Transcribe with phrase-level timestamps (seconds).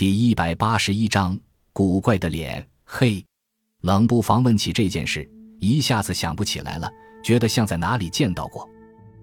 [0.00, 1.38] 第一百八十一章
[1.74, 2.66] 古怪的脸。
[2.84, 3.22] 嘿，
[3.82, 6.90] 冷不防问起这件事，一下子想不起来了，
[7.22, 8.66] 觉得像在哪里见到过。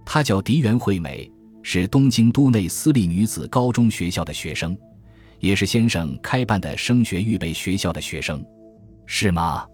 [0.06, 1.32] 她叫狄原惠美，
[1.64, 4.78] 是东京都内私立女子高中学校的学生，
[5.40, 8.46] 也是先生开办的升学预备学校的学生，
[9.08, 9.66] 是吗？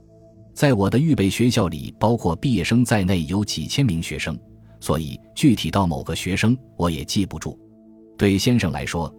[0.53, 4.39] 在我的预备学校里，包括毕业生在内，有几千名学生，
[4.79, 7.59] 所以具体到某个学生，我也记不住。
[8.17, 9.13] 对先生来说，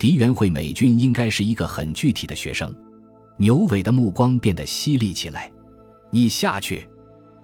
[0.00, 2.74] 狄元惠美军应该是一个很具体的学生。
[3.36, 5.52] 牛尾的目光变得犀利起来。
[6.10, 6.88] 你下去。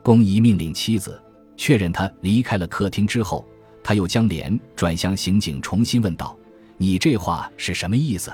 [0.02, 1.22] 宫仪命令妻子，
[1.54, 3.46] 确认他离开了客厅之后，
[3.84, 6.34] 他又将脸转向刑警，重新问道
[6.78, 8.32] ：“你这话是什么意思？”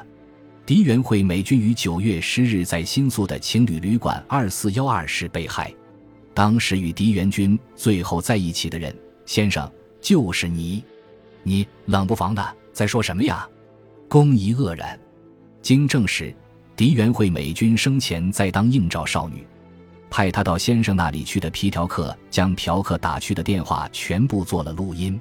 [0.64, 5.74] 狄元惠美军于九月十日在新宿的情侣旅馆二四幺二室被害。
[6.32, 8.96] 当时与狄元军最后在一起的人，
[9.26, 9.68] 先生
[10.00, 10.84] 就是你。
[11.42, 13.48] 你冷不防的在说什么呀？
[14.12, 15.00] 宫仪愕然。
[15.62, 16.36] 经证实，
[16.76, 19.42] 狄元惠美君生前在当应召少女，
[20.10, 25.18] 派她到先生那里去的皮条客将嫖客打去的电话全部做了录音。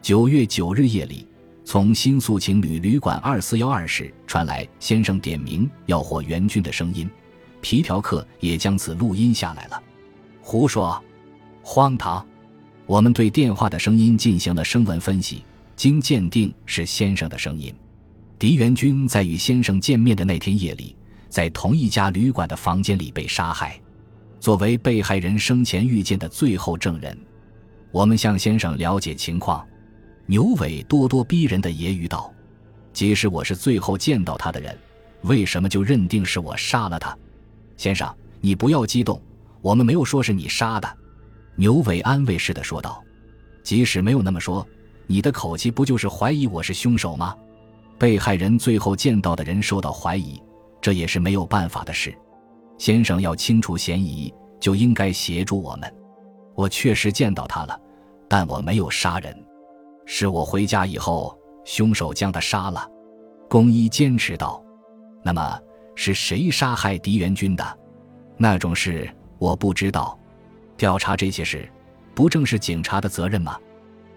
[0.00, 1.26] 九月九日夜里。
[1.64, 7.10] 从新宿情侣旅馆二四幺二室传来先生点名要获援军的声音，
[7.60, 9.82] 皮条客也将此录音下来了。
[10.40, 11.02] 胡说，
[11.62, 12.24] 荒唐！
[12.86, 17.74] 我们对电话的声音进行了声纹分析，经鉴定是先生的声音。
[18.40, 20.96] 狄元军在与先生见面的那天夜里，
[21.28, 23.78] 在同一家旅馆的房间里被杀害。
[24.40, 27.14] 作为被害人生前遇见的最后证人，
[27.92, 29.62] 我们向先生了解情况。
[30.24, 32.32] 牛尾咄咄逼人的揶揄道
[32.94, 34.74] ：“即使我是最后见到他的人，
[35.24, 37.14] 为什么就认定是我杀了他？”
[37.76, 39.20] 先生，你不要激动，
[39.60, 40.88] 我们没有说是你杀的。”
[41.56, 43.04] 牛尾安慰似的说道。
[43.62, 44.66] “即使没有那么说，
[45.06, 47.36] 你的口气不就是怀疑我是凶手吗？
[48.00, 50.42] 被害人最后见到的人受到怀疑，
[50.80, 52.16] 这也是没有办法的事。
[52.78, 55.94] 先生要清除嫌疑，就应该协助我们。
[56.54, 57.78] 我确实见到他了，
[58.26, 59.36] 但我没有杀人。”
[60.06, 62.88] 是我回家以后，凶手将他杀了。
[63.50, 64.64] 宫一坚持道
[65.22, 65.60] ：“那么
[65.94, 67.78] 是谁杀害狄元军的？
[68.38, 70.18] 那种事我不知道。
[70.78, 71.70] 调查这些事，
[72.14, 73.58] 不正是警察的责任吗？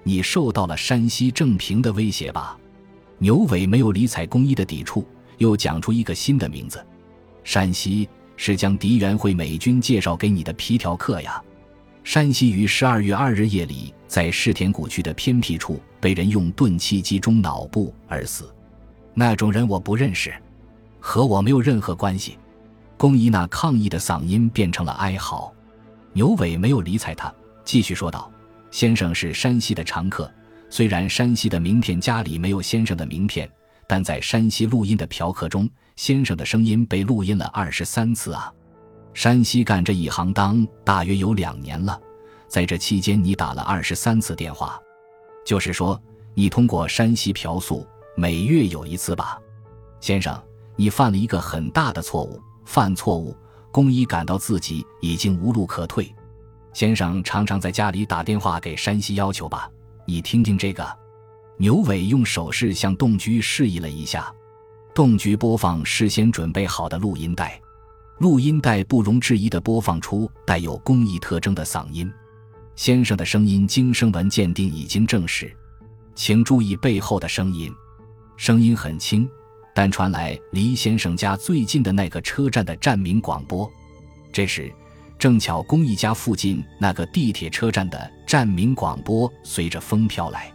[0.04, 2.58] 你受到了山西正平的威胁吧？”
[3.24, 5.08] 牛尾没有理睬宫一的抵触，
[5.38, 6.86] 又讲出一个新的名字
[7.46, 11.42] ：“山西是将狄元会美军介绍给你的皮条客呀。”
[12.04, 18.54] 山西于十二月二日夜里，在世田谷区的偏僻处被人用钝器击中脑部而死。
[19.14, 20.34] 那种人我不认识，
[21.00, 22.38] 和我没有任何关系。
[22.98, 25.50] 宫一那抗议的嗓音变成了哀嚎。
[26.12, 27.34] 牛尾没有理睬他，
[27.64, 28.30] 继续说道
[28.70, 30.30] ：“先生是山西的常客，
[30.76, 33.48] 虽然山西的名片夹里没有先生的名片，
[33.86, 38.52] 但在山西录音的嫖客中，先生的声音被录音了二十三次啊。”
[39.14, 42.02] 山西干这一行当大约有两年了，
[42.48, 44.82] 在这期间你打了二十三次电话，
[45.46, 46.02] 就是说
[46.34, 47.86] 你通过山西嫖宿
[48.16, 49.38] 每月有一次吧，
[50.00, 50.36] 先生，
[50.76, 53.38] 你犯了一个很大的错误，犯错误，
[53.72, 56.12] 公一感到自己已经无路可退。
[56.74, 59.70] 先生常常在家里打电话给山西要求吧，
[60.06, 60.86] 你听听这个。
[61.58, 64.34] 牛尾用手势向洞居示意了一下，
[64.94, 67.60] 洞居播放事先准备好的录音带。
[68.20, 72.12] 录音带不容置疑地播放出带有工艺特征的嗓音，
[72.76, 75.56] 先生的声音经声纹鉴定已经证实。
[76.16, 77.74] 请注意背后的声音，
[78.36, 79.30] 声音很轻，
[79.74, 83.70] 但传来离先生家最近的那个车站的站名广播。
[84.32, 84.72] 这时，
[85.20, 90.52] 正巧工艺家附近那个地铁车站的站民广播随着风飘来。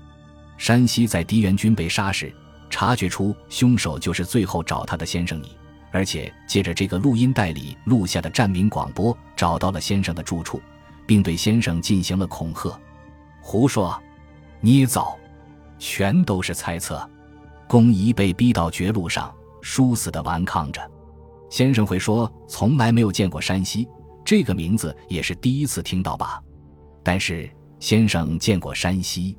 [0.57, 2.35] 山西在狄元军被杀时，
[2.69, 5.57] 察觉出凶手就是最后找他的先生你。
[5.93, 10.61] 而且借着这个录音带里录下的站民广播，找到了先生的住处，
[11.07, 12.77] 并对先生进行了恐吓。
[13.41, 13.97] 胡说，
[14.61, 15.17] 捏造，
[15.79, 17.09] 全都是猜测。
[17.69, 20.81] 公仪被逼到绝路上，殊死的顽抗着。
[21.49, 23.87] 先生会说从来没有见过山西
[24.25, 26.43] 这个名字，也是第一次听到吧？
[27.05, 27.49] 但是
[27.81, 29.37] 先生见过山西，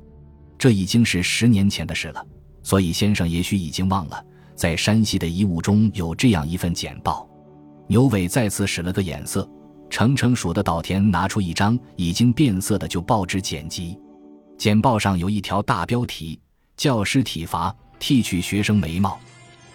[0.58, 2.26] 这已经是十年前的事了，
[2.62, 4.24] 所以先生也许已经忘了。
[4.54, 7.28] 在山西的遗物中有这样一份简报，
[7.86, 9.48] 牛尾再次使了个眼色，
[9.88, 13.98] 成成数的岛田拿出一张已经变色的旧报纸剪辑，
[14.58, 16.38] 简报上有一条大标题：
[16.76, 19.18] 教师体罚，剃去学生眉毛。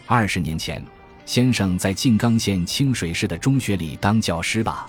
[0.05, 0.83] 二十年前，
[1.25, 4.87] 先生在静冈县清水市的中学里当教师吧？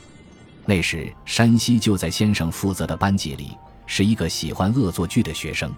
[0.66, 3.56] 那时山西就在先生负责的班级里，
[3.86, 5.72] 是一个喜欢恶作剧的学生。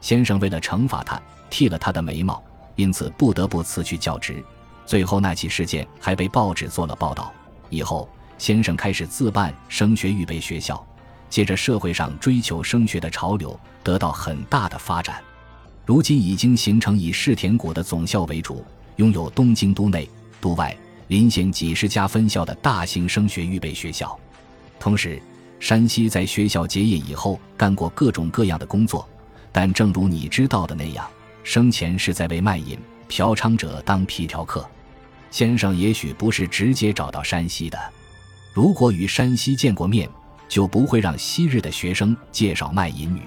[0.00, 2.42] 先生为了惩罚他，剃了他的眉毛。
[2.76, 4.40] 因此不得不辞去教职，
[4.86, 7.32] 最后那起事件还被报纸做了报道。
[7.70, 8.08] 以后，
[8.38, 10.86] 先生开始自办升学预备学校，
[11.28, 15.20] 接着社会上追求升学的潮流得到很大的发展。
[15.84, 20.08] 如今已经形成以世田谷的总校为主，拥有东京都内、
[20.40, 20.72] 都外、
[21.08, 24.16] 邻县几十家分校的大型升学预备学校。
[24.78, 25.20] 同时，
[25.60, 29.08] 山西在学校结业以后干过各种各样的工作，
[29.50, 31.08] 但正如你知道的那样，
[31.42, 32.78] 生前是在为卖淫、
[33.08, 34.68] 嫖娼者当皮条客。
[35.30, 37.78] 先生也许不是直接找到山西的，
[38.54, 40.08] 如果与山西见过面，
[40.48, 43.22] 就不会让昔日的学生介绍卖淫女。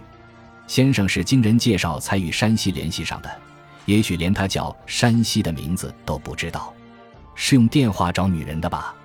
[0.66, 3.30] 先生是经人介绍才与山西联系上的，
[3.86, 6.74] 也许连他叫山西的名字都不知道，
[7.36, 8.96] 是用电话找女人的吧？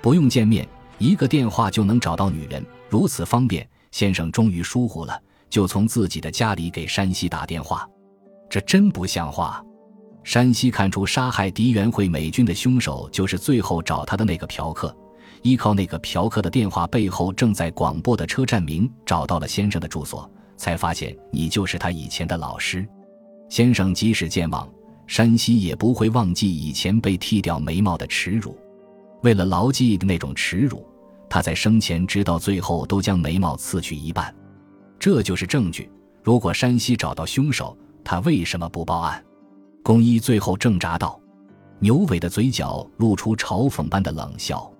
[0.00, 0.68] 不用见面，
[0.98, 3.68] 一个电话就能找到女人，如此方便。
[3.92, 7.88] 先生终于疏忽了，就从自己的家里给山西打电话，
[8.50, 9.64] 这真不像话。
[10.22, 14.94] 山西看出杀害狄元惠美军的凶手就是最后找他的那个嫖客，
[15.42, 20.30] 依靠那个嫖客的电话背后正在广播的车站名，找到了先生的住所。
[20.58, 22.86] 才发现你就是他以前的老师，
[23.48, 23.94] 先生。
[23.94, 24.68] 即使健忘，
[25.06, 28.58] 山西也不会忘记以前被剃掉眉毛的耻辱。
[29.22, 30.86] 为了牢记的那种耻辱，
[31.28, 34.34] 他在生前直到最后都将眉毛刺去一半。
[34.98, 35.90] 这就是证据。
[36.22, 39.22] 如果山西找到凶手，他为什么不报案？
[39.82, 41.20] 公一最后挣扎道。
[41.78, 44.70] 牛伟的嘴角露出嘲讽般的冷笑。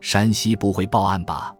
[0.00, 1.54] 山西不会报案吧？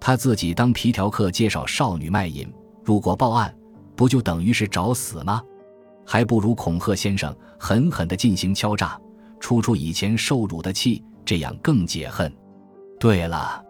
[0.00, 2.50] 他自己当皮条客，介绍少女卖淫。
[2.82, 3.54] 如果报案，
[3.94, 5.42] 不就等于是找死吗？
[6.04, 8.98] 还不如恐吓先生，狠狠地进行敲诈，
[9.38, 12.32] 出出以前受辱的气，这样更解恨。
[12.98, 13.62] 对了，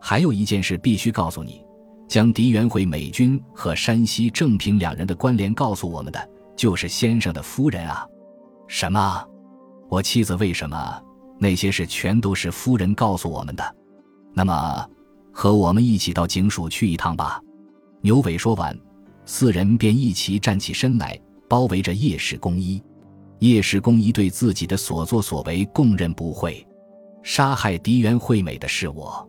[0.00, 1.62] 还有一件事必须告诉你：
[2.08, 8.06] 将狄元会美军和山西正平两人的关联告诉我们的，就是先生的夫人啊。
[8.66, 9.24] 什么？
[9.88, 11.02] 我妻子为什么？
[11.38, 13.76] 那些事全都是夫人告诉我们的。
[14.32, 14.88] 那么，
[15.32, 17.40] 和我们一起到警署去一趟吧。
[18.00, 18.78] 牛尾说完，
[19.24, 22.82] 四人便一齐站起身来，包围着叶氏公一。
[23.40, 26.66] 叶氏公一对自己的所作所为供认不讳。
[27.22, 29.28] 杀害狄元惠美的是我。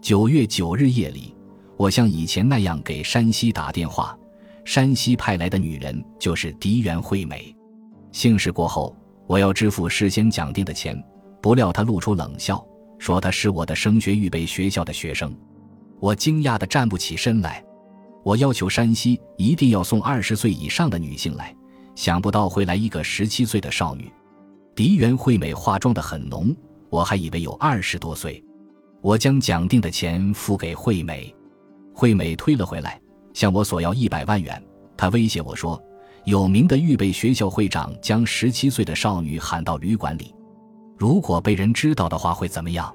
[0.00, 1.34] 九月九日夜里，
[1.76, 4.16] 我像以前那样给山西打电话，
[4.64, 7.54] 山西派来的女人就是狄元惠美。
[8.12, 8.96] 姓氏过后，
[9.26, 11.02] 我要支付事先讲定的钱，
[11.42, 12.64] 不料他露出冷笑，
[12.98, 15.34] 说他是我的升学预备学校的学生。
[16.00, 17.64] 我惊讶的站不起身来。
[18.22, 21.54] 我要求山西一定要送二十岁以上的女性来，
[21.94, 24.10] 想不到会来一个十七岁的少女。
[24.74, 26.54] 狄元惠美化妆的很浓，
[26.94, 28.40] 我还以为有二十多岁。
[29.02, 31.34] 我将讲定的钱付给惠美，
[31.92, 33.00] 惠美推了回来，
[33.32, 34.62] 向我索要一百万元。
[34.96, 35.82] 她威胁我说，
[36.24, 40.32] 有名的预备学校会长将十七岁的少女喊到旅馆里，
[40.96, 42.94] 如果被人知道的话会怎么样？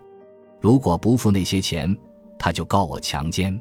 [0.62, 1.94] 如果不付那些钱，
[2.38, 3.60] 他就告我强奸。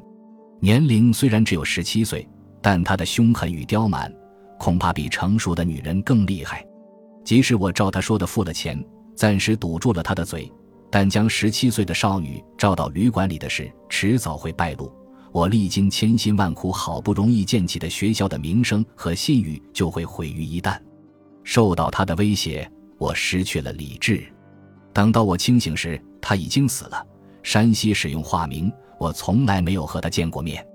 [0.61, 2.25] 年龄虽然只有十七岁，
[2.61, 4.09] 但他的凶狠与刁蛮，
[4.57, 6.65] 恐怕比成熟的女人更厉害。
[7.25, 8.81] 即使我照他说的付了钱，
[9.19, 10.49] 暂时堵住了他的嘴，
[10.89, 14.89] 但将十七岁的少女召到旅馆里的事，迟早会败露。
[15.33, 20.79] 我历经千辛万苦，好不容易建起的学校的名声和信誉，就会毁于一旦。
[21.43, 24.25] 受到他的威胁，我失去了理智。
[24.93, 27.05] 等到我清醒时，他已经死了。
[27.43, 28.71] 山西使用化名。
[28.97, 30.65] 我从来没有和他见过面，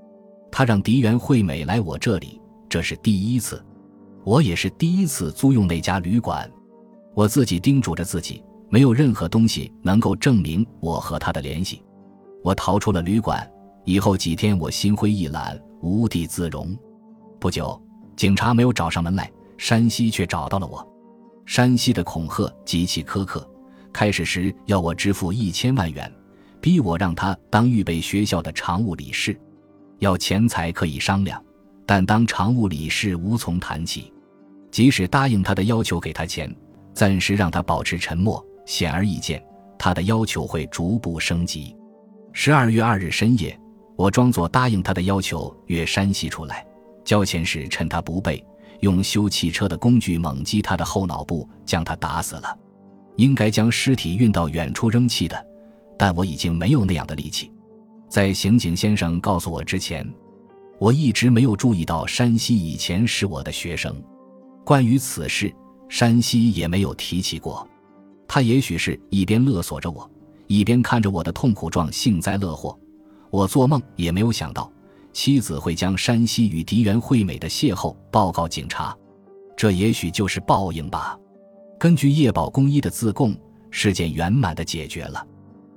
[0.52, 3.64] 他让狄元惠美来我这里，这是第一次，
[4.22, 6.50] 我也是第一次租用那家旅馆。
[7.14, 11.82] 我自己叮嘱着自己，没有任何东西能够证明我和他的联系。
[12.42, 13.48] 我逃出了旅馆
[13.84, 16.76] 以后几天，我心灰意懒，无地自容。
[17.38, 17.80] 不久，
[18.16, 20.86] 警察没有找上门来，山西却找到了我。
[21.46, 23.48] 山西的恐吓极其苛刻，
[23.92, 26.12] 开始时要我支付一千万元。
[26.60, 29.38] 逼我让他当预备学校的常务理事，
[29.98, 31.42] 要钱财可以商量，
[31.84, 34.10] 但当常务理事无从谈起。
[34.70, 36.50] 即使答应他的要求，给他钱，
[36.94, 39.42] 暂时让他保持沉默，显而易见，
[39.78, 41.76] 他的要求会逐步升级。
[42.32, 43.58] 十二月二日深夜，
[43.96, 46.64] 我装作答应他的要求，约山西出来
[47.04, 48.42] 交钱时，趁他不备，
[48.80, 52.58] 用修汽车的工具猛击他的后脑部，将他打死了。
[53.16, 55.46] 应该将尸体运到远处扔弃的。
[55.96, 57.52] 但我已经没有那样的力气。
[58.08, 60.04] 在刑警先生告诉我之前，
[60.80, 63.94] 我一直没有注意到山西以前是我的学生。
[64.64, 65.54] 关于此事，
[65.94, 67.64] 山西也没有提起过。
[68.26, 70.10] 他也许是一边勒索着我，
[70.48, 72.76] 一边看着我的痛苦状幸灾乐祸。
[73.30, 74.68] 我做梦也没有想到，
[75.12, 78.92] 妻子会将山西与狄元惠美的邂逅报告警察。
[79.56, 81.16] 这也许就是报应吧。
[81.78, 83.32] 根据叶宝公一的自供，
[83.70, 85.24] 事件圆满的解决了。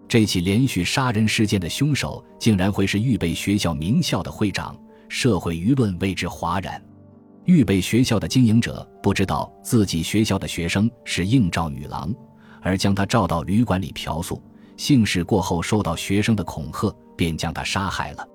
[0.08, 4.76] 这起连续杀人事件的凶手竟然会是预备学校名校的会长，
[5.10, 6.84] 社会舆论为之哗然。
[7.48, 12.14] 预备学校的经营者不知道自己学校的学生是应召女郎，
[12.62, 14.42] 而将她召到旅馆里嫖宿，
[14.76, 18.28] 性事过后受到学生的恐吓，便将她杀害了。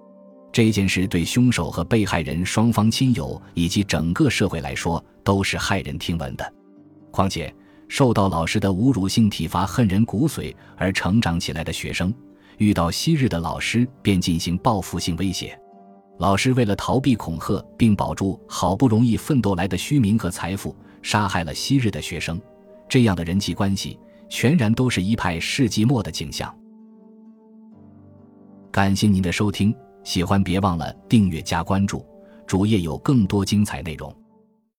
[0.51, 6.55] 这件事对凶手和被害人双方亲友以及整个社会来说都是骇人听闻的。
[7.11, 7.55] 况且，
[7.89, 12.13] 受到老师的侮辱性体罚恨人骨髓而成长起来的学生，
[12.57, 15.59] 遇到昔日的老师便进行报复性威胁。
[16.19, 22.41] 老师为了逃避恐吓，并保住好不容易奋斗来的虚名和财富，杀害了昔日的学生。
[22.89, 26.55] 这样的人际关系，全然都是一派世纪末的景象。
[28.71, 32.05] 感谢您的收听，喜欢别忘了订阅加关注，
[32.47, 34.15] 主页有更多精彩内容。